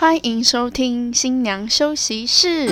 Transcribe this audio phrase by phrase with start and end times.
[0.00, 2.68] 欢迎收听新娘休息室。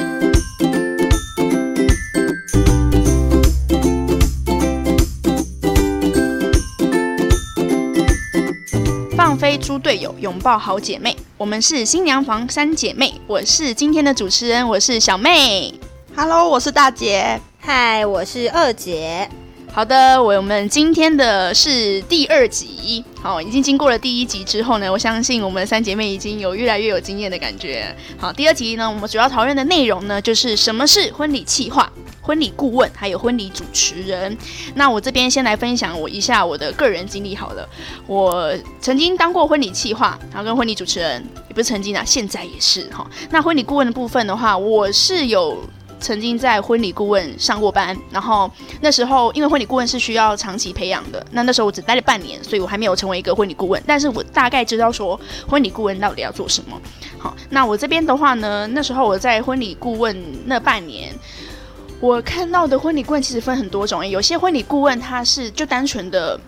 [9.16, 11.16] 放飞猪队友，拥抱好姐妹。
[11.36, 15.74] 我们是新娘房三姐妹，我是今天的主持人，我是小妹。
[16.14, 17.40] Hello，我是大姐。
[17.58, 19.29] 嗨，我是二姐。
[19.77, 27.95] 好的，我们今天的是第二集，好，已经经过了第一集之后呢，我相信我们三姐妹已经有越来越有经验的感觉。
[28.16, 31.92] 好，第二集呢，我们主要讨论的内容呢，就是什么是婚礼企划、
[32.23, 34.34] 婚礼顾问，还有婚礼主持人。
[34.77, 37.68] 那我这边先来分享我一下我的个人经历好了。
[38.06, 43.06] 我曾经当过婚礼企划，然后跟婚礼主持人，也不是曾经啊，现在也是哈。
[43.29, 45.62] 那婚礼顾问的部分的话，我是有。
[45.98, 48.50] 曾经在婚礼顾问上过班，然后
[48.80, 55.18] 那时候因为婚礼顾问是需要长期培养的，那那时候我只待了半年，所以我还没有成为一个婚礼顾问，但是我大概知道说
[55.48, 56.80] 婚礼顾问到底要做什么。
[57.18, 61.15] 好，那我这边的话呢，那时候我在婚礼顾问那半年，
[62.01, 66.39] 我看到的婚礼顾问其实分很多种，有些婚礼顾问他是就单纯的，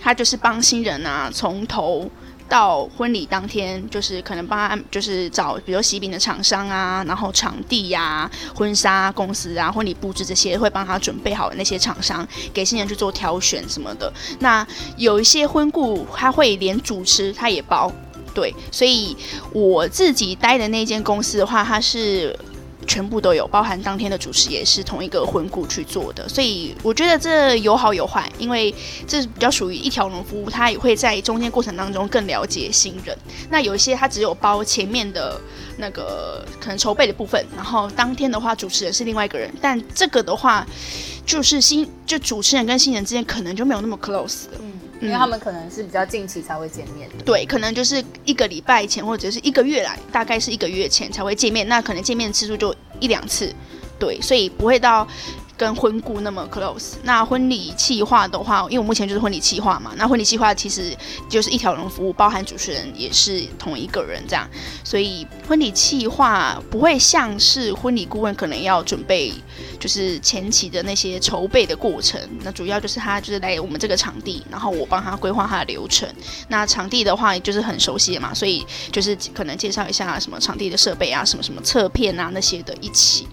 [0.00, 2.10] 他就是帮新人啊从头。
[2.48, 14.12] 到婚礼当天，就是可能帮他，就是找比如喜饼的厂商啊，然后场地呀、婚纱公司啊、婚礼布置这些会帮他准备好那些厂商，给新人去做挑选什么的。
[14.38, 17.90] 那有一些婚顾他会连主持他也包，
[18.34, 19.16] 对，所以
[19.52, 22.36] 我自己待的那间公司的话，它是。
[22.84, 28.74] 全部都有，包含当天的主持也是同一个魂骨去做的，所以我觉得这有好有坏，因为
[29.06, 33.16] 这比较属于一条龙服务，他也会在中间过程当中更了解新人。
[33.50, 35.40] 那有一些他只有包前面的
[35.78, 40.66] 那个可能筹备的部分，然后当天的话主持人是另外一个人，但这个的话
[41.24, 44.60] 就是新就主持人跟新人之间可能就没有那么 close 的。
[45.00, 47.24] 因为他们可能是比较近期才会见面的。
[47.24, 53.52] 对，可能就是一个礼拜前或者是一个月来，大概是一个月前才会见面，那可能见面次数就一两次，
[53.98, 55.06] 对，所以不会到
[55.56, 56.94] 跟婚顾那么 close。
[57.02, 60.96] 那婚礼企划的话，因为我目前就是婚礼企划嘛，那婚礼企划其实
[61.28, 64.48] 就是一条龙服务，包含主持人也是同一个人这样，
[64.82, 69.32] 所以婚礼企划不会像是婚礼顾问可能要准备
[69.78, 76.08] 就是前期的那些筹备的过程，那主要就是他就是来我们这个场地，然后我帮他规划他的流程。
[76.48, 83.26] 那场地的话，就是很熟悉的嘛，所以就是可能介绍一下什么场地的设备啊，什么什么侧片啊那些的一起。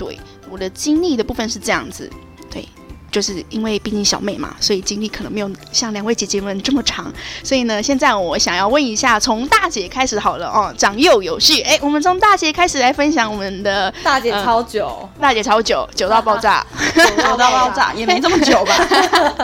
[0.00, 0.18] 对，
[0.48, 2.08] 我的经历的部分是这样子，
[2.50, 2.66] 对，
[3.12, 7.12] 就是因为毕竟小妹嘛，所以经历可能没有像两位姐姐们这么长，
[7.44, 18.74] 所以呢，现在我想要问一下，从大姐开始好了哦，长幼有序，哎，我们从大姐开始来分享我们的大姐超久，大姐超久，久到爆炸， 久到爆炸， 也没这么久吧？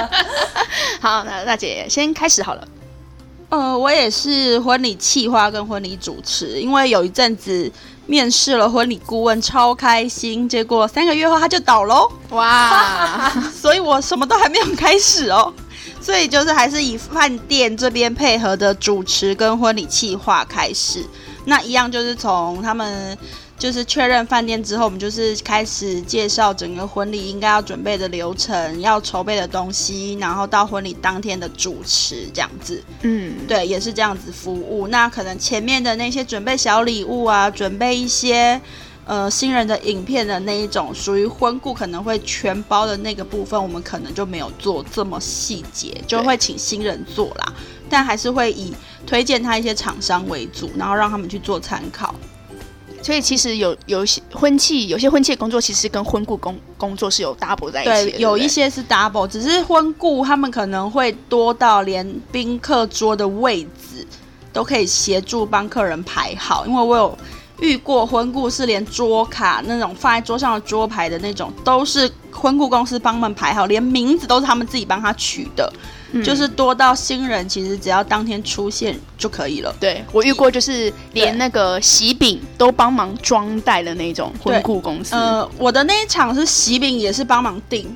[1.03, 2.67] 好，那大姐先开始好了。
[3.49, 7.71] 呃，我也是婚礼企划跟婚礼主持，因为有一阵子
[8.07, 15.53] 面试了婚礼顾问，超开心，结果三个月后他就倒喽，哇， 所以我什么都还没有开始哦，
[16.01, 21.05] 所以就是还是以饭店这边配合的主持跟婚礼企划开始，
[21.45, 23.17] 那一样就是从他们。
[23.59, 32.83] 就是确认饭店之后，我们就是开始介绍整个婚礼应该要准备的流程，要筹备的东西，然后到婚礼当天的主持这样子。
[33.01, 34.89] 嗯，对，也是这样子服务。
[34.89, 38.61] 那可能前面的那些准备小礼物啊，准备一些
[39.07, 47.53] 呃新人的影片的那一种，属于婚顾可能会全包的那个部分，我们可能就没有做这么细节，就会请新人做啦。
[47.89, 48.75] 但还是会以
[49.07, 52.15] 推荐他一些厂商为主，然后让他们去做参考。
[53.07, 58.11] 所以其实有有一些婚庆，有些婚庆的工作其实跟婚顾工工作是有 double 在一起的。
[58.11, 64.05] 对，有一些是 double，只是婚顾他们可能会多到连宾客桌的位置
[64.53, 67.19] 都可以协助帮客人排好，因为我有
[67.61, 75.73] 遇过婚顾是连桌卡那种放在桌上的桌牌的那种，都是婚顾公司帮他们排好，连名字都是他们自己帮他取的。
[76.13, 79.75] 嗯就是多到新人其实只要当天出现就可以了。
[79.81, 85.17] 对我遇过，就是连那个喜饼都帮忙装袋的那种婚顾公司。
[85.17, 87.95] 呃，我的那一场是喜饼，也是帮忙订，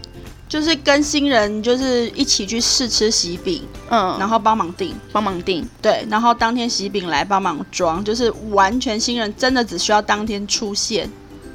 [0.50, 4.92] 就是跟新人就是一起去试吃喜饼，嗯，然后帮忙订。
[5.12, 5.64] 帮忙订。
[5.80, 11.08] 对，然后当天喜饼来帮忙装，就是完全新人真的只需要当天出现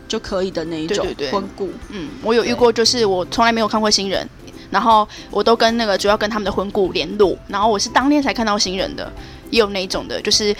[0.08, 1.70] 就可以的那一种对婚顾。
[1.90, 4.26] 嗯，我有遇过，就是我从来没有看过新人，
[4.72, 9.12] 然后我都跟那个主要跟他们的婚顾联络，然后我是当天才看到新人的，
[9.50, 10.56] 也有那一种的，就是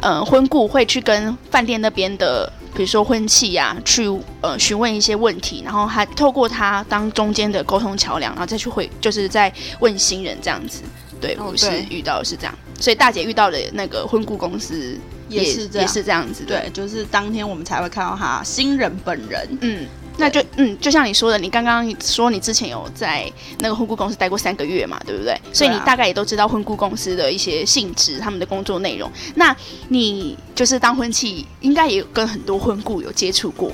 [0.00, 4.06] 呃婚顾会去跟饭店那边的，比如说婚庆呀、去
[4.42, 9.50] 呃询问一些问题，然后还透过他当中间的沟通桥梁，然后再去回，就是在
[9.80, 10.82] 问新人这样子。
[11.18, 14.98] 对，哦我是遇到的是这样，所以大姐遇到的那个婚顾公司
[15.30, 16.60] 也是这样也是这样子的。
[16.60, 19.48] 对，就是当天我们才会看到他新人本人。
[19.62, 19.86] 嗯，
[20.18, 25.38] 那就嗯，就像你说的，你刚刚说你之前有在那个婚顾公司待过三个月嘛，对不对？
[25.52, 29.10] 所以你大概也都知道婚顾公司的一些性质，他们的工作内容。
[29.34, 29.54] 那
[29.88, 33.70] 你就是当婚期，应该也有跟很多婚顾有接触过。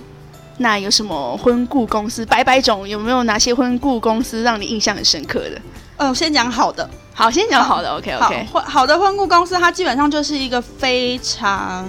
[0.59, 2.27] 那有什么婚顾公司？
[2.27, 5.61] 百百种，有没有哪些婚顾公司让你印象很深刻的？
[5.97, 6.89] 嗯，先讲好的。
[7.15, 7.91] 好，先讲好的。
[7.97, 8.47] OK OK。
[8.53, 11.89] 好，好的婚顾公司，它基本上就是一个非常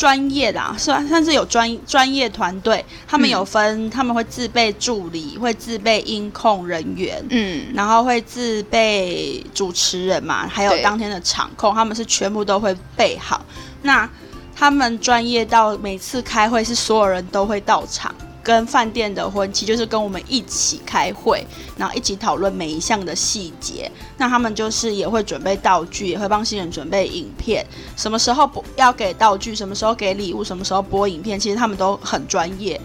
[0.00, 2.82] 专业的，算算是有专专业团队。
[3.06, 13.44] 他们有分，他们会自备助理，会自备音控人员，嗯，然后会自备主持人嘛，还有当天的场控，他们是全部都会备好。
[13.82, 14.08] 那
[14.56, 21.46] 他们专业到每次开会是所有人都会到场，跟饭店的婚期就是跟我们一起开会，
[21.76, 23.90] 然后一起讨论每一项的细节。
[24.16, 27.64] 那他们就是也会准备道具，也会帮新人准备影片，
[27.96, 32.80] 什么时候不要给道具，什么时候给礼物，什么时候播影片，其实他们都很专业。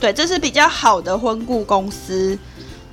[0.00, 2.38] 对，这是比较好的婚顾公司。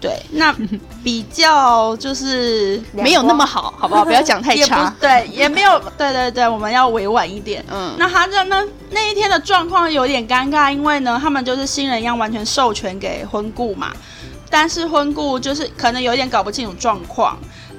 [0.05, 0.55] 对，那
[1.03, 4.03] 比较就是没有那么好，好不好？
[4.05, 4.93] 不要讲太差。
[4.99, 5.79] 对，也没有。
[5.97, 7.65] 对对对，我们要委婉一点。
[7.71, 13.91] 嗯，那他这那那一天的状况有点尴尬，因为呢，他们就是新人一样完全授权给婚顾嘛，
[14.49, 17.37] 但是婚顾就是可能有点搞不清楚状况。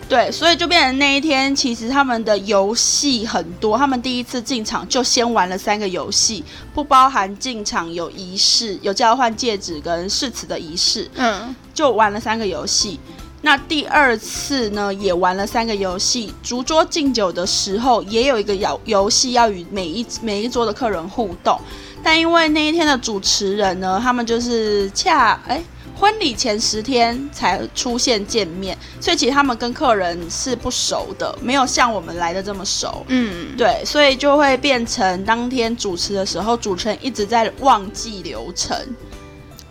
[0.08, 3.76] 对，所以就变成那一天，其实他们的游戏很多。
[3.76, 11.10] 他们第一次进场就先玩了三个游戏，不包含进场有仪式、有交换戒指跟誓词的仪式。
[11.16, 13.00] 嗯，就玩了三个游戏。
[13.42, 16.32] 那第二次呢，也玩了三个游戏。
[16.40, 21.60] 逐桌敬酒的时候，也有一个游游戏要与每一每一桌的客人互动。
[22.04, 25.60] 但因为那一天的主持人呢，他们就是恰哎。
[25.98, 33.02] 婚礼前十天才出现见面，所以其实他们跟客人是不熟的，没有像我们来的这么熟。
[33.08, 38.76] 嗯，对，所以就会变成当天主持的时候，主持人一直在忘记流程，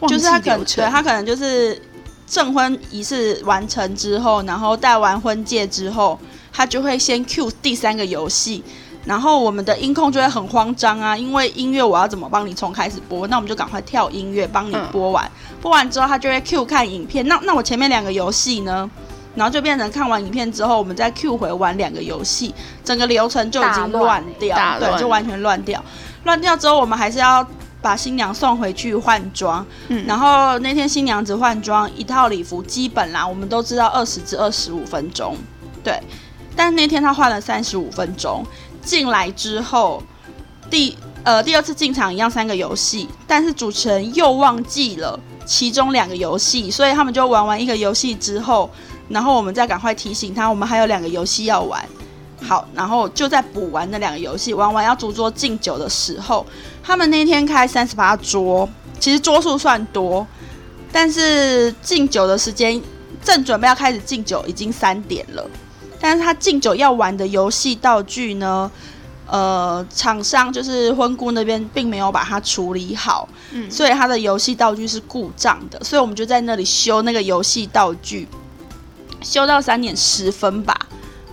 [0.08, 1.80] 就是他可能对他可能就是
[2.28, 6.20] 证婚仪式完成之后，然后戴完婚戒之后，
[6.52, 8.64] 他就会先 Q 第三个游戏。
[9.06, 13.28] 然后我们的音控就会很慌张啊，因为音乐我要怎么帮你从开始播？
[13.28, 15.30] 那我们就赶快跳音乐帮你播完，
[15.62, 17.28] 播完之后他就会 Q 看影片。
[17.28, 18.90] 那那我前面两个游戏呢？
[19.36, 22.56] 然后就变成看完影片之后，我们再 Q 回玩两个游戏，
[22.86, 25.84] 整个流程就已经乱掉，对，就完全乱掉。
[26.24, 27.46] 乱掉之后，我们还是要
[27.82, 29.64] 把新娘送回去换装。
[29.90, 35.36] 嗯，然后那天新娘子换装一套礼服，基本啦，我们都知道二十至二十五分钟，
[35.84, 36.02] 对。
[36.56, 38.42] 但那天她换了三十五分钟。
[38.86, 40.02] 进来之后，
[40.70, 48.70] 第呃第二次进场一样三个游戏，但是主持人又忘记了其中两个游戏，所以他们就玩完一个游戏之后，
[49.10, 51.84] 然后我们再赶快提醒他，我们还有两个游戏要玩。
[52.42, 56.46] 好，然后就在补完那两个游戏，玩完要主桌敬酒的时候，
[56.84, 60.26] 他们那天开三十八桌，其实桌数算多，
[60.92, 62.80] 但是敬酒的时间
[63.24, 65.50] 正准备要开始敬酒，已经三点了。
[66.00, 68.70] 但是他敬酒要玩的游戏道具呢？
[69.28, 78.28] 呃，厂商就是婚顾那边并没有把它处理好，嗯，所以他的游戏道具是故障的，所以我们就在那里修那个游戏道具，
[79.22, 80.78] 修到三点十分吧，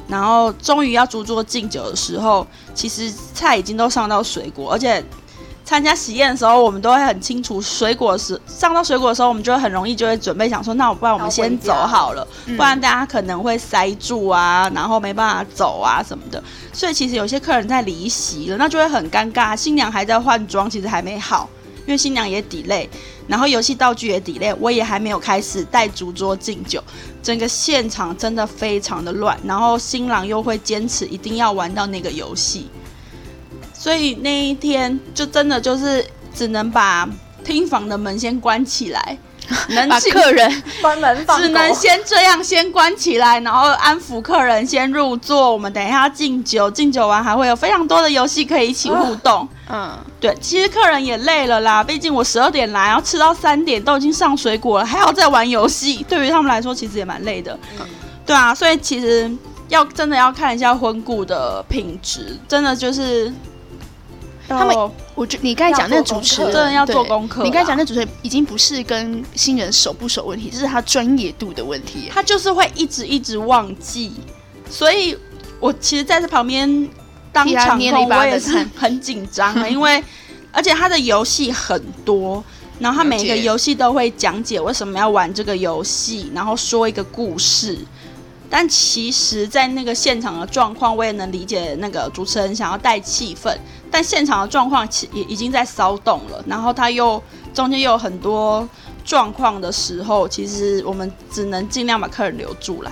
[0.08, 5.04] 然后终于要逐桌敬酒的时候，其实菜已经都上到水果，而且。
[5.72, 16.44] 参加喜宴的时候，我们都会很清楚水果时上到水果的时候，我们就会很容易就会准备想说，那我不然我们先走好了，不然大家可能会塞住啊，然后没办法走啊什么的。
[16.74, 19.56] 所以其实有些客人在离席了，那就会很尴尬。
[19.56, 21.48] 新娘还在换装，其实还没好，
[21.86, 22.86] 因为新娘也 delay，
[23.26, 26.84] 然后游戏道具也 delay，我也还没有开始带主桌敬酒，
[27.22, 29.38] 整个现场真的非常的乱。
[29.42, 32.68] 然后新郎又会坚持一定要玩到那个游戏。
[33.82, 37.08] 所以那一天就真的就是只能把
[37.42, 39.18] 厅房的门先关起来，
[39.70, 45.52] 能把客人 关门放只能先这样先关起来，然后安抚客人先入座。
[45.52, 49.48] 我们等一下敬酒，敬酒完还会有非常多的游戏可以一起互动。
[49.68, 57.58] 嗯，对，其实客人也累了啦，毕竟我十二点来，然后吃到三点都已经上水果了，还要再玩游戏，对于他们来说其实也蛮累的。
[57.80, 57.86] 嗯
[58.24, 59.28] 对啊，所以其实
[59.68, 63.32] 要真的要看一下婚顾的品质，真的就是。
[64.48, 67.42] 他们，我觉你刚才讲那个主持人真的要做功课。
[67.42, 72.08] 你刚才讲那主持人已经不是跟新人熟不熟问题，这是他专业度的问题。
[72.12, 74.12] 他就是会一直一直忘记，
[74.68, 75.16] 所以
[75.60, 76.88] 我其实在这旁边
[77.32, 80.02] 当场控，我也是很紧张的， 因为
[80.50, 82.42] 而且他的游戏很多，
[82.78, 87.78] 然后他每个游戏都会讲解为什么要玩这个游戏，然后说一个故事。
[88.54, 93.56] 但其实，在那个现场的状况，我也能理解那个主持人想要带气氛，
[93.92, 97.22] 但现场的状况其也已经在骚动了，然后他又
[97.54, 98.68] 中间又有很多
[99.04, 102.90] 状况的时候，其实我们只能尽量把客人留住啦。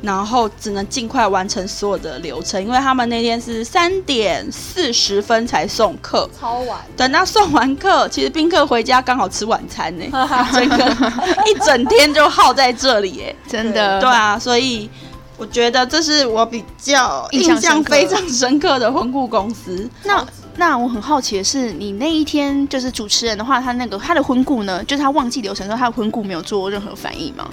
[0.00, 6.80] 然后只能尽快完成所有的流程，因为他们那天是三点四十分才送客，超晚。
[6.96, 10.04] 等到送完客，其实宾客回家刚好吃晚餐呢，
[10.52, 10.84] 整个
[11.46, 14.00] 一整天就耗在这里，耶，真的。
[14.00, 14.90] 对啊，所以
[15.36, 19.88] 我觉得这是我比较印象非常深刻的婚顾公司。
[20.04, 20.24] 那
[20.56, 27.48] 那我很好奇的是，你那一天就是主持人的话，他那个他的婚顾呢，就是他忘记流程之后，他的婚顾没有做任何反应吗？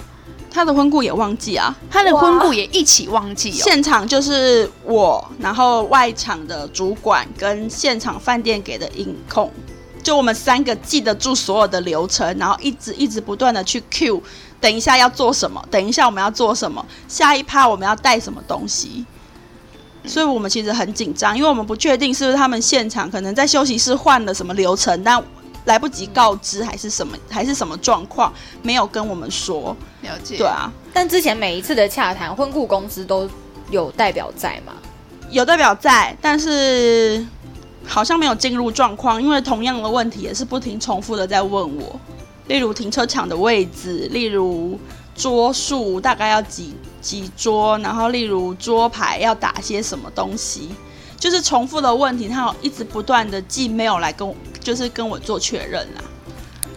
[0.52, 3.52] 他的婚顾也忘记啊，他的婚顾也一起忘记。
[3.52, 9.50] 现场就是我，然后外场的主管跟现场饭店给的影控，
[10.02, 14.20] 就我们三个记得住所有的流程，然后一直一直不断的去 Q，
[14.60, 19.04] 等一下要做什么，等一下我们要做什么，下一趴我们要带什么东西。
[20.04, 25.22] 所以我们其实很紧张，因为我们不确定是不是他们现场可能在休息室换了什么流程，但。
[25.66, 29.76] 来不及告知还是什么还是什么状况，没有跟我们说。
[30.00, 30.38] 了解。
[30.38, 33.28] 对啊，但之前每一次的洽谈，婚顾公司都
[33.70, 34.72] 有代表在吗？
[35.28, 37.24] 有代表在，但是
[37.86, 42.00] 好像没有进入状况，因为同样的问题也是不停重复的在问我。
[42.50, 44.76] 例如停车场的位置，例如
[45.14, 50.68] 桌数大概要几几桌，然后例如桌牌要打些什么东西。
[51.16, 56.02] 就是重复的问题，他有一直不断的寄 mail 来跟我，就是跟我做确认啦。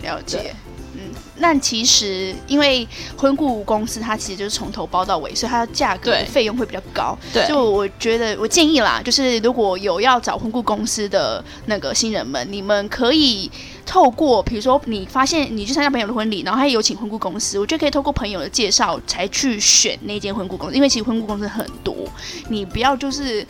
[0.04, 0.54] 了解，
[0.96, 1.00] 嗯，
[1.38, 2.86] 那其实因为
[3.18, 7.18] 婚顾公司它其实就是从头包到尾，所以它的价格费用会比较高。
[7.32, 13.50] 对，就我觉得我建议啦，就是如果有要找婚顾公司的那个新人们，你们可以
[13.86, 21.96] 透过，比如说你发现你去参加朋友的婚礼，然后他有请婚顾公司，我觉得可以透过朋友的介绍才去选那间婚顾公司，因为其实婚顾公司很多，
[22.50, 23.46] 你不要就是。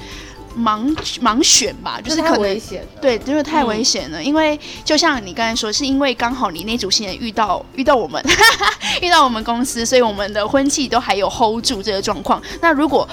[0.55, 2.61] 盲盲选吧，就是可能
[3.01, 4.23] 对，就是太危险了。
[4.23, 8.23] 因为就像你刚才说，是因为刚好你那组新人遇到遇到我们，
[9.01, 12.39] 遇到我们公司，所以我们的婚期都还有 hold 住这个状况。
[12.61, 13.09] 那如果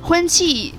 [0.00, 0.72] 婚期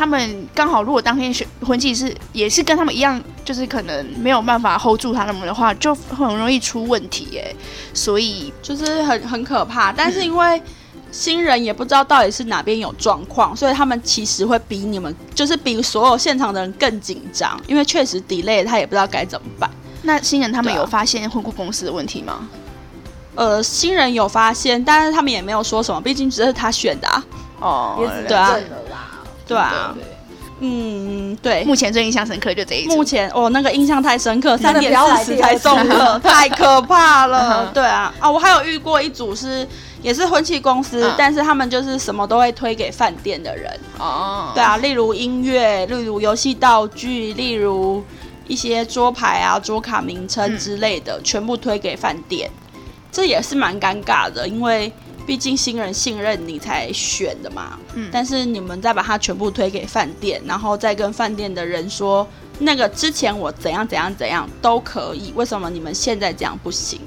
[0.00, 7.54] 他们刚好如果当天选婚庆是也是跟他们一样，就是可能没有办法 hold 住他们的话，就很容易出问题耶。
[7.92, 9.92] 所以就是很很可怕。
[9.92, 10.62] 但是因为
[11.12, 19.70] 新人也不知道到底是哪边有状况，所以他们其实会比你们，就是比所有现场的人更紧张，因为确实 delay，他也不知道该怎么办。
[20.04, 22.48] 那新人他们有发现婚顾公司的问题吗？
[23.34, 27.22] 呃，新人有发现，但是他们也没有说什么，毕竟只是他选的啊。
[27.60, 28.56] 哦，对啊，
[29.50, 29.94] 对啊，
[30.60, 31.64] 嗯，对。
[31.64, 37.70] 目前最印象深刻就这一目前哦，那个印象太深刻，三点四十才送客， 太可怕了。
[37.74, 39.66] 对啊，啊，我还有遇过一组是。
[40.02, 43.70] 也是婚庆公司，但是他们就是什么都会推给饭店的人。
[43.98, 48.02] 哦，对啊，例如音乐，例如游戏道具，例如
[48.48, 52.50] 一些桌牌啊、桌卡名称之类的，全部推给饭店。
[53.12, 54.90] 这也是蛮尴尬的，因为
[55.30, 57.78] 毕竟新人信任你才选的嘛。
[57.94, 58.08] 嗯。
[58.10, 62.26] 但是你们再把它全部推给饭店，然后再跟饭店的人说，
[62.58, 67.00] 那个之前我怎样怎样怎样都可以，为什么你们现在这样不行？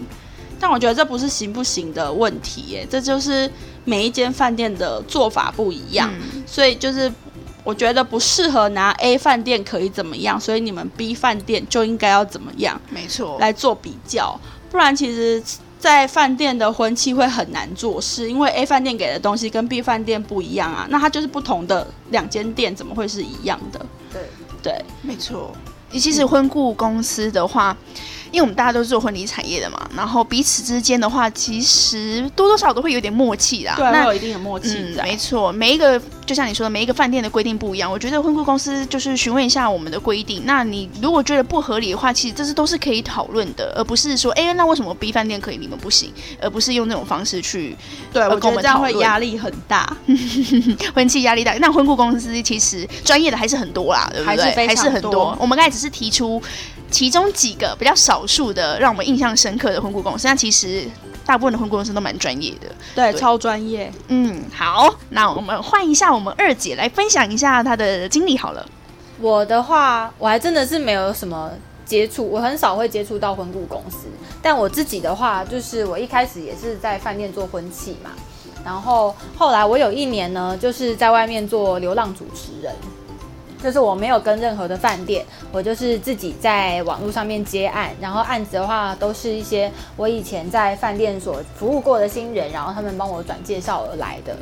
[0.57, 3.51] 但我觉得这不是行不行的问题耶，这就是
[3.83, 6.09] 每一间饭店的做法不一样，
[6.47, 7.11] 所以就是
[7.65, 14.39] 我觉得不适合拿 A 饭店可以怎么样，所以你们 B 饭店就应该要怎么样，没错，来做比较，
[14.71, 15.43] 不然其实，
[15.83, 23.85] 在饭店的婚期会很难做事，因为 A 饭店给的东西跟 B 饭店不一样啊，那它就是不同的两间店，怎么会是一样的？
[24.09, 24.21] 对
[24.63, 25.51] 对，没错，
[25.91, 27.75] 其实婚顾公司的话。
[28.31, 33.75] 因为我们大家都是做婚礼产业的嘛，然后彼此之间的话，其实多多少少都会有点默契啦。
[33.77, 34.75] 对，会有一定的默契。
[34.75, 37.91] 嗯，没错，每一个就像你说的，每一个饭店的规定不一样。
[37.91, 46.11] 我觉得婚顾公司就是询问一下我们的规定，那你如果觉得不合理的话，其实这是都是可以讨论的，而不是说，哎，那为什么 B 饭店可以，你们不行？
[46.41, 47.75] 而不是用那种方式去
[48.11, 49.95] 对我觉得这样会压力很大，
[50.93, 51.53] 婚期压力大。
[51.59, 54.67] 那婚顾公司其实专业的还是很多啦，对不对？
[54.67, 55.37] 还是很多。
[55.39, 56.41] 我们刚才只是提出。
[56.91, 60.87] 其中几个比较少数的让我们印象深刻的婚顾公司，那其实
[61.25, 63.91] 大部分的婚顾公司都蛮专业的，对，超专业。
[64.07, 68.65] 嗯，好，那我们换一下我们二姐来分享一下她的经历好了。
[69.19, 71.51] 我的话，我还真的是没有什么
[71.85, 74.07] 接触，我很少会接触到婚顾公司。
[74.41, 78.11] 但我自己的话，就是我一开始也是在饭店做婚庆嘛，
[78.65, 82.73] 然后后来我有一年呢，就是在外面做流浪主持人。
[83.63, 94.35] 就是我没有跟任何的饭店，我就是自己在网络上面接案，然后案子的话都是一些我以前在饭店所服务过的新人，然后他们帮我转介绍而来的。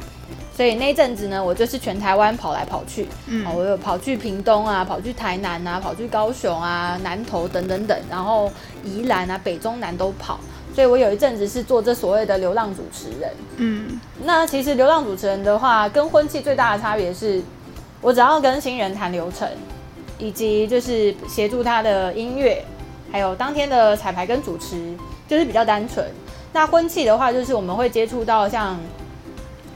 [0.53, 8.51] 所以那阵子呢，我就是全台湾跑来跑去，嗯哦我有跑去屏东啊，跑去台南啊，跑去高雄啊、南投等等等，然后
[8.83, 10.39] 宜兰啊、北中南都跑。
[10.73, 13.29] 所以我有一阵子是做这所谓的流浪主持人。
[13.57, 17.41] 嗯那其实流浪主持人的话，跟婚庆最大的差别是，
[18.01, 19.47] 我只要跟新人谈流程，
[20.17, 22.65] 以及就是协助他的音乐，
[23.11, 24.93] 还有当天的彩排跟主持，
[25.27, 26.05] 就是比较单纯。
[26.51, 28.79] 那婚庆的话，就是我们会接触到像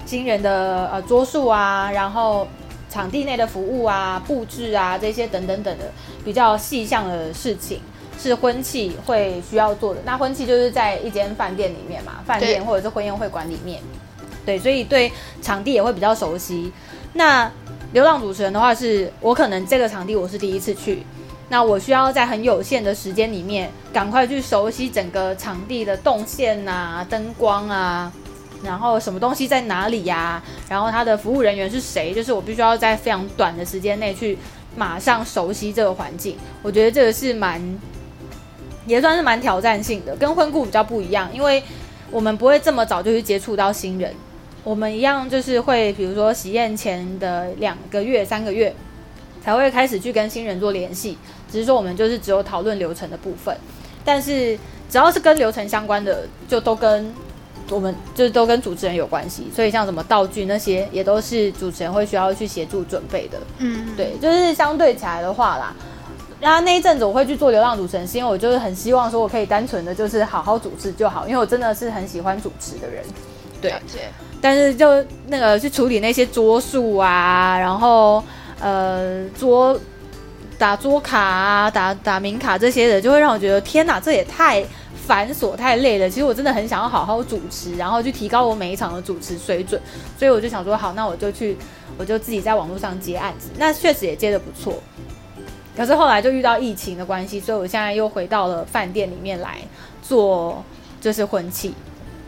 [0.05, 2.47] 新人的呃桌数啊，然后
[2.89, 5.85] 场地内的服务啊、布置啊这些等等等的
[6.23, 7.79] 比较细项的事情。
[8.17, 13.81] 是婚庆会需要做的，那婚庆就是在一间饭店里面嘛，饭店或者是婚宴会馆里面，
[14.45, 16.71] 对，所以对场地也会比较熟悉。
[17.11, 17.51] 那
[17.95, 21.01] 流浪主持人的话是，我可能这个场地我是第一次去，
[21.47, 28.11] 那我需要在很有限的时间里面，赶快去熟悉整个场地的动线啊、灯光啊，
[28.61, 34.37] 然后什么东西在哪里呀、然后他的服务人员是谁，就是我必须要在非常短的时间内去
[34.75, 36.35] 马上熟悉这个环境。
[36.61, 37.61] 我觉得这个是蛮，
[38.85, 41.63] 也算是蛮挑战性的，跟婚顾比较不一样，因为
[42.11, 44.13] 我们不会这么早就去接触到新人。
[44.65, 48.73] 我们一样就是会，比如说喜宴前的两个月、三个月，
[49.41, 51.15] 才会开始去跟新人做联系。
[51.51, 53.55] 只是说我们就是只有讨论流程的部分，
[54.03, 54.57] 但是
[54.89, 57.13] 只要是跟流程相关的，就都跟
[57.69, 59.47] 我们就是都跟主持人有关系。
[59.55, 63.37] 所以像什么道具那些，也都是主持人会需要去协助准备的。
[63.59, 65.75] 嗯，对，就是相对起来的话啦，
[66.41, 73.05] 那那一阵子我会去做流浪主持人，是因为我就是很希望说我可以单纯的就是好好主持就好，因为我真的是很喜欢主持的人。
[73.69, 73.99] 对了解。
[74.41, 78.23] 但是就那个去处理那些桌数啊，然后
[78.59, 79.79] 呃桌
[80.57, 84.63] 打桌卡啊、打打名卡这些的，就会让我觉得天哪，这也太
[85.07, 86.09] 繁琐太累了。
[86.09, 89.81] 其实我真的很想要好好主持，然后去提高我每一场的主持水准，
[90.17, 91.57] 所以我就想说，好，那我就去，
[91.97, 94.75] 我就自己在网络上接案子，那确实也接的不错。
[95.75, 99.57] 可是后来就遇到疫情的关系，所以我现在又回到了饭店里面来
[100.01, 100.63] 做，
[101.01, 101.73] 就是婚庆。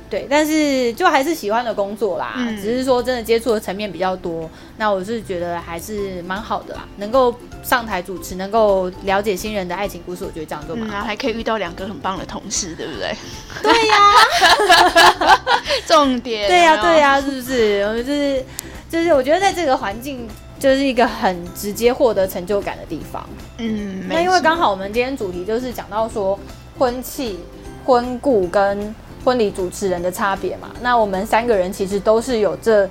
[0.10, 4.50] 对，但是就还是喜欢的工作啦，嗯只是说真的接触的层面比较多。
[4.78, 10.94] 那我是觉得还是蛮好的啦，能够上台主持，能够了解新人的爱情故事，我觉得这样就蛮嗯，好。
[10.94, 13.14] 然后还可以遇到两个很棒的同事，对不对？
[13.62, 15.40] 对呀、
[15.86, 16.48] 重点。
[16.48, 17.82] 对呀、对、呀、是不是？
[17.84, 18.46] 我就是
[18.90, 20.28] 就是，我觉得在这个环境
[20.60, 23.28] 就是一个很直接获得成就感的地方。
[23.58, 26.40] 嗯，那因为刚好我们今天主题就是讲到说
[26.78, 27.38] 婚庆、
[27.84, 28.96] 婚故跟
[29.28, 30.70] 婚礼主持人的差别嘛。
[30.82, 32.90] 那我们三个人其实都是有这，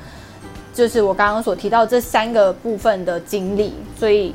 [0.74, 4.34] 就是我刚刚所提到这三个部分的经历，所以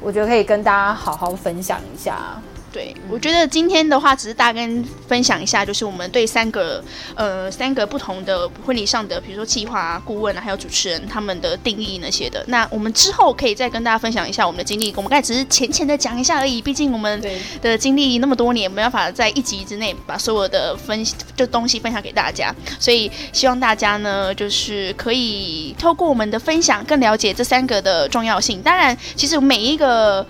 [0.00, 2.42] 我觉得可以跟大家好好分享一下。
[2.76, 4.68] 对，我觉得今天的话，只是大概
[5.08, 6.84] 分享一下，就是我们对三个
[7.14, 12.44] 呃三个不同的婚礼上的，比如说计划、啊、顾问啊，还有主持人他们的定义那些的。
[12.48, 14.92] 那我们之后可以再跟大家分享一下我们的经历。
[14.94, 17.18] 我们刚才只是浅浅的讲一下而已，毕竟我们，
[17.62, 21.02] 的经历那么多年，没办法在一集之内把所有的分
[21.34, 28.60] 就东西分享给大家，所以希望大家呢，就是可以透过我们的分享，更了解这三个的重要性。
[28.60, 30.26] 当然，其实每一个。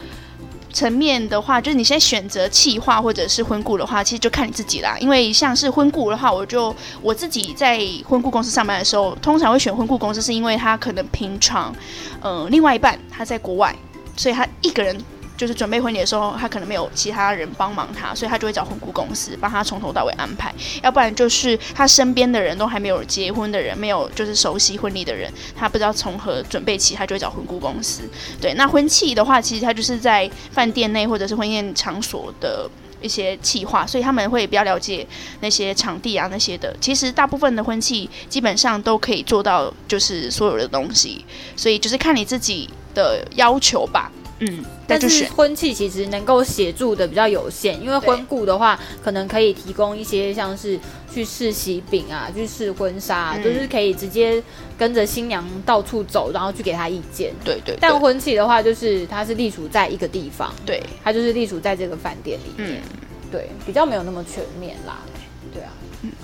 [0.76, 4.94] 层面的话，就是你现在选择企划或者是婚顾的话，其实就看你自己啦。
[5.00, 11.74] 因为像是婚顾的话，我就我自己在婚顾公司上班的时候，通常会选婚顾公司，是因为他可能平常，
[12.20, 13.74] 呃，另外一半他在国外，
[14.18, 14.94] 所以他一个人
[15.36, 20.54] 就是准备婚礼的时候，他可能没有其他人帮忙他，所以他就会找婚顾公司帮他从头到尾安排。
[20.82, 28.02] 要不然就是他身边的人都还没有结婚的人，没有就是熟悉婚礼的人，他不知道从何准备起，他就会找婚顾公司。
[28.40, 32.68] 对，那婚庆的话，其实他就是在饭店内或者是婚宴场所的。
[33.02, 35.06] 一些企划，所以他们会比较了解
[35.40, 36.74] 那些场地啊那些的。
[36.80, 41.22] 其实大部分的婚庆基本上都可以做到，就是所有的东西，
[41.54, 44.10] 所以就是看你自己的要求吧。
[44.40, 50.78] 嗯，但是婚庆其实能够协助的比较有限，因为婚顾的话，可能可以提供一些像是
[51.10, 53.42] 去试喜饼啊、去试婚纱、啊，嗯。
[53.42, 54.42] 就是可以直接
[54.76, 57.32] 跟着新娘到处走，然后去给她意见。
[57.44, 57.78] 对对对。
[57.80, 62.98] 但婚庆的话，就是它是隶属在一个地方，对，它就是隶属在这个饭店里面，嗯，
[63.30, 64.98] 对，比较没有那么全面啦。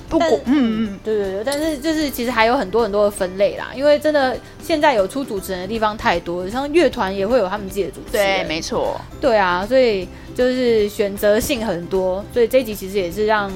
[0.08, 13.50] 不过嗯嗯，对对对，但是就是其实还有很多很多的分类啦，因为真的现在有出主持人的地方太多了，像乐团也会有他们自己的主持对，人，没错，对啊，所以就是选择性很多，所以这一集其实也是让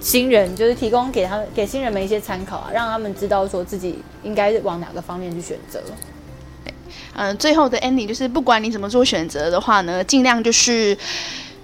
[0.00, 5.80] 新人就是提供给他们给新人们一些参考啊，让他们知道说自己应该往哪个方面去选择。
[7.16, 10.98] 嗯、最后的 ending 就是，不管你怎么做选择的话呢，尽量就是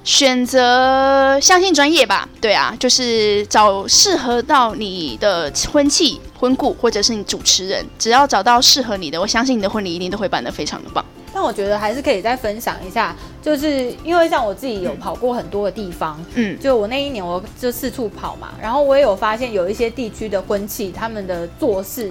[0.02, 11.04] 选择相信专业吧，对啊，就是找适合到你的婚庆、婚顾，或者是你主持人，只要找到适合你的，我相信你的婚礼一定都会办得非常的棒。
[11.32, 22.10] 但我觉得还是可以再分享一下，就是因为像我自己有跑过很多的地方，嗯，就我那一年我就四处跑嘛，然后我也有发现有一些地区的婚庆，他们的做事、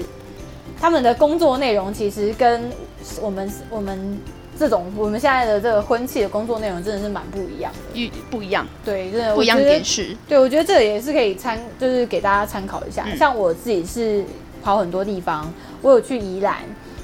[0.80, 2.72] 他们的工作内容，其实跟
[3.20, 4.18] 我们我们
[4.60, 7.98] 这种我们现在的这个婚庆的工作内容真的是蛮不一样的。
[7.98, 13.06] 与不一样，对，真的不一样点是，对，我觉得这个也是可以参，就是给大家参考一下。
[13.08, 14.26] 嗯像我自己是
[14.62, 15.50] 跑很多地方，
[15.82, 16.58] 我有去宜兰，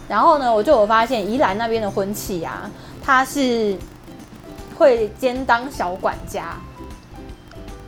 [0.10, 2.70] 然后呢，我就有发现宜兰那边的婚庆啊，
[3.02, 3.78] 它是
[4.78, 6.58] 会兼当小管家。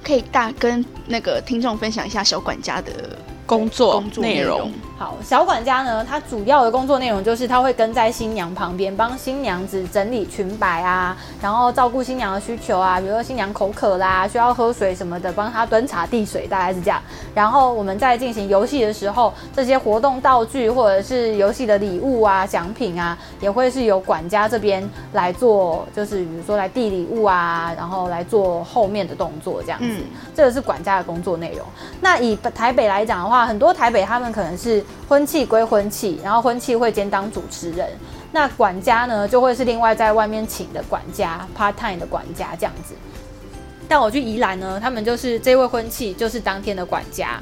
[0.02, 2.92] 可以大跟那个听众分享一下小管家的
[3.46, 4.72] 工作工作内容。
[5.00, 17.00] 好，小管家呢，他主要的工作内容就是他会跟在新娘旁边，帮新娘子整理裙摆啊，然后照顾新娘的需求啊，比如说新娘口渴啦，需要喝水什么的，帮她端茶递水，大概是这样。
[17.36, 24.84] 然后我们在进行游戏的时候，这些活动道具或者是游戏的礼物啊、奖品啊，也会是由管家这边
[25.14, 29.86] 来做，就是比如说来递礼物啊，然后来做后面的动作这样子。
[29.86, 30.06] 嗯
[30.36, 31.66] 这个是管家的工作内容。
[32.00, 37.90] 那以台北来讲的话，很多台北他们可能是婚庆归婚庆，然后婚庆会兼当主持人，
[38.32, 42.94] 那管家呢就会是另外在外面请的管家，part time 的管家这样子。
[43.88, 47.40] 但我去宜兰呢，他们就是这位婚庆就是当天的管家。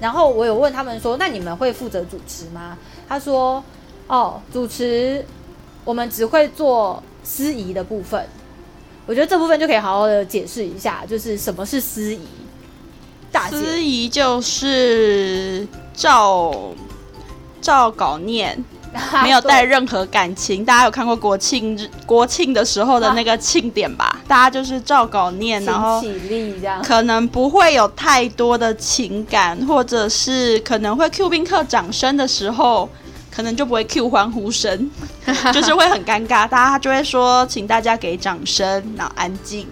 [0.00, 2.76] 然后我有问他们说，那你们会负责主持吗？
[3.08, 3.62] 他说，
[4.08, 5.24] 哦，主持
[5.84, 8.26] 我们只会做司仪的部分。
[9.06, 12.26] 我觉得这部分就可以好好的解释一下，就是什么是司仪。
[13.44, 16.72] 大姐，司仪就是照
[17.60, 18.62] 照稿念，
[19.22, 20.64] 没有带任何感情。
[20.64, 24.20] 大家有看过国庆日国庆的时候的那个庆典吧？
[24.26, 26.82] 大家就是照稿念，然后起立这样。
[26.82, 32.88] 可能不会有太多的情感，或者是可能会 Q 宾客掌声的时候，
[33.30, 34.90] 可能就不会 Q 欢呼声，
[35.52, 36.48] 就是会很尴尬。
[36.48, 39.66] 大家就会说，请大家给掌声，然后安静。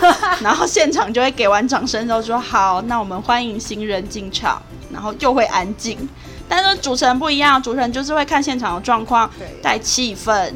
[0.40, 4.60] 然后现场就会给完掌声之后说好，那我们欢迎新人进场，
[4.92, 6.08] 然后就会安静。
[6.48, 10.52] 但是主持人不一样，主持人就是会看现场的状况对，带气氛，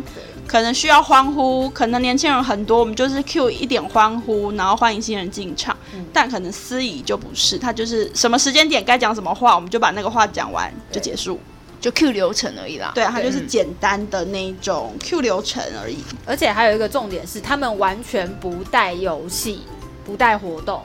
[0.47, 5.77] 可能需要欢呼，可能年轻人很多，我们就是 Q 一点欢呼，然后欢迎新人进场。
[5.95, 11.41] 嗯但可能司仪就不是，他就是什么时间点该讲什么话，我们就把那个话讲完就结束。
[11.81, 12.93] 就 Q 流程而已啦。
[12.95, 15.99] 对，它就是嗯简单的那一种 Q 流程而已。
[16.27, 19.63] 而且还有一个重点是，他们完全不带游戏，
[20.05, 20.83] 不带活动。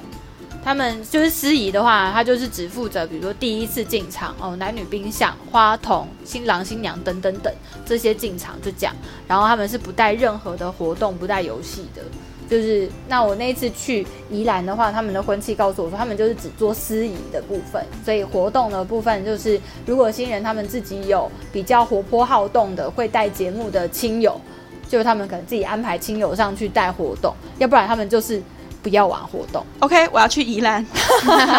[0.63, 7.53] 他们就是司仪的话，他就是只负责，比如说第一次进场哦，男女宾相、花童、新郎新娘等等等
[7.85, 8.95] 这些进场就讲，
[9.27, 12.01] 然后他们是不带任何的活动、不带游戏的。
[12.53, 24.39] 就是那我那一次去宜兰的话，他们的婚期告诉我说，他们就是只做司仪的部分，所以活动的部分就是，如果新人他们自己有比较活泼好动的，会带节目的亲友，
[24.87, 28.39] 就是他们可能自己安排亲友上去带活动，要不然他们就是
[28.83, 30.85] 不要玩活动，OK，我要去宜兰。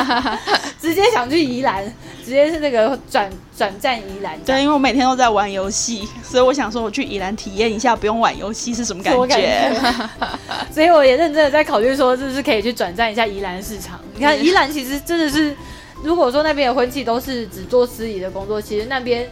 [0.79, 1.83] 直接想去宜兰，
[2.23, 9.15] 直接是那个转转战宜兰，对，因为我每天都在玩游戏，所以我想说我去宜兰体验一下不用玩游戏是什么感。
[9.31, 9.73] 觉
[10.71, 13.99] 所以我也认真的在考虑说，是不是可以去转战一下宜兰市场。
[14.15, 15.57] 你看宜兰其实真的是，
[16.03, 19.27] 如果说那边的婚庆都是只做司仪的工作，其实那边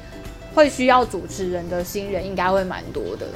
[0.54, 3.26] 会需要主持人的新人应该会蛮多的。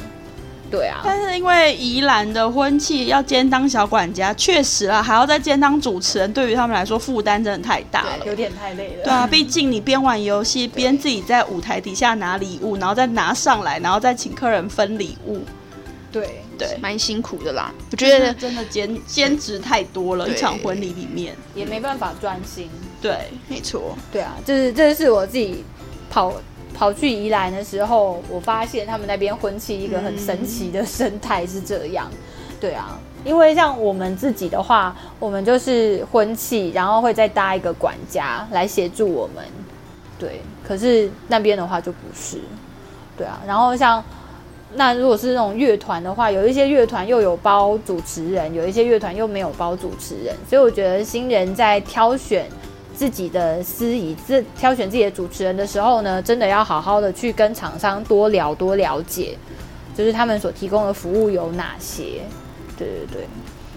[0.71, 8.27] 对啊，但是因为宜兰的婚庆要兼当小管家，确实啊，还要再兼当主持人，对于他们来说负担真的太大了。
[8.27, 9.05] 有点太累了。
[9.05, 15.41] 对啊，毕竟你边玩游戏边自己在舞台底下拿礼物，然后再拿上来，然后再请客人分礼物，
[16.11, 17.73] 对对，蛮辛苦的啦。
[17.93, 22.69] 我觉得真的兼 兼职太多了，一场婚礼里面，也没办法专心。
[23.01, 25.65] 对，没错，对啊，就是这是我自己
[26.11, 26.33] 跑
[26.77, 32.11] 跑去宜兰的时候，我发现他们那边婚庆一个很神奇的生态是这样。
[32.61, 39.45] 对啊，因为像我们自己的话，我们就是婚庆，然后会再搭一个管家来协助我们。
[40.19, 42.39] 对，可是那边的话就不是。
[43.17, 44.03] 对啊，然后像
[44.75, 52.47] 那如果是那种乐团的话，有一些乐团又有包主持人，有一些乐团又没有包主持人，所以我觉得新人在挑选
[52.97, 59.37] 自己的司仪，自挑选自己的主持人的时候呢，真的要好好的去跟厂商多聊多了解，
[59.95, 62.23] 就是他们所提供的服务有哪些。
[62.79, 63.27] 对对对。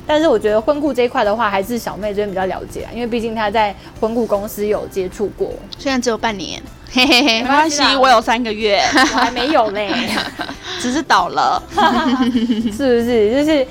[0.08, 6.60] 但是我觉得婚顾这一块的话，还是小妹这边比较了解啊，因为毕竟她在婚顾公司有接触过，虽然只有半年，
[6.92, 9.92] 嘿嘿嘿没， 关系，我有三个月，我还没有嘞。
[10.82, 11.62] 只是倒了。
[11.76, 13.32] 是不是？
[13.32, 13.68] 就是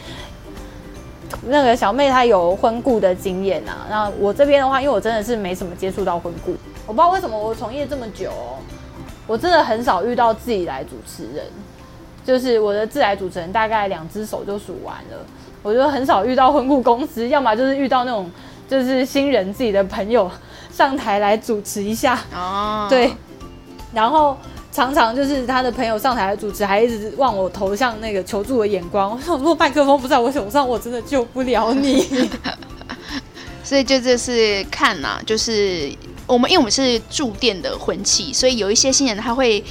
[1.43, 3.87] 那个小妹她有婚顾的经验啊。
[3.89, 8.31] 那我这边的话，因为我真的是没什么接触到婚顾，我不知道为什么我从业这么久，
[9.27, 11.45] 我真的很少遇到自己来主持人。
[12.25, 15.25] 就是我的自来主持人大概两只手就数完了，
[15.63, 18.31] 我就很少遇到婚顾公司，要么就是遇到那种
[18.69, 20.31] 就是新人自己的朋友
[20.71, 22.19] 上台来主持一下。
[22.35, 23.13] 哦，对，
[23.93, 24.37] 然后。
[24.79, 29.11] 常常就是他的朋友上台的主持，还一直望我投向那个求助的眼光。
[29.19, 32.07] 我想，如果麦克风不在我手上，我真的救不了你。
[33.65, 35.93] 所以就这是看呐，就是
[36.29, 39.65] 我们因为我们是住店的婚庆，所以有一些新人他会。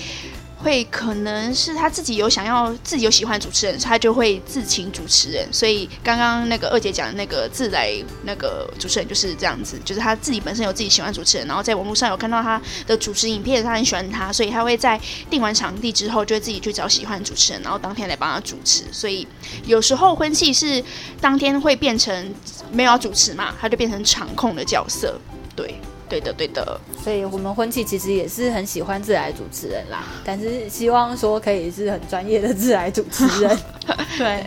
[0.57, 5.47] 会可能是他自己有想要自己有喜欢主持人，他就会自请主持人。
[5.51, 7.93] 所以刚刚那个二姐讲的那个自来
[8.23, 18.83] 那个主持人就是这样子，就是他自己本身有自己喜欢主持人，然后在网络上有看到他的主持影片，他很喜欢他，所以他会在定完场地之后，就会自己去找喜欢主持人，然后当天来帮他主持。
[18.91, 19.27] 所以
[19.65, 20.83] 有时候婚庆是
[21.21, 22.33] 当天会变成
[22.71, 25.19] 没有要主持嘛，他就变成场控的角色，
[25.55, 25.79] 对。
[26.09, 33.57] 对的，对的，所以我们婚庆其实也是很喜欢自来主持人啦，但是希望说可以是很专业的自来主持人，
[34.17, 34.45] 对，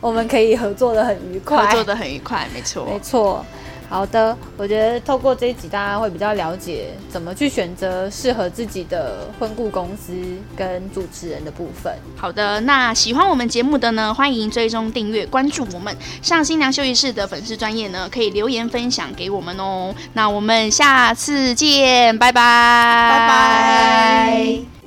[0.00, 3.44] 我们可以合作的很愉快，合作的很愉快，没错，没错。
[3.92, 10.14] 好的，我觉得透过这一集，大家会比较了解怎么去选择适合自己的婚顾公司
[10.56, 11.92] 跟主持人的部分。
[12.16, 19.94] 好的，那喜欢我们节目的呢，欢迎追踪订阅关注我们上新娘休息室的粉丝专业呢，可以留言分享给我们哦。
[20.14, 22.40] 那我们下次见，拜拜，
[23.10, 24.81] 拜拜。